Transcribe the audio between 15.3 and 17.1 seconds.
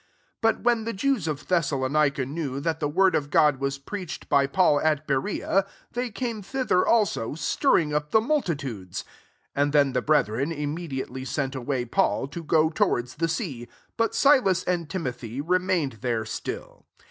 remained there still.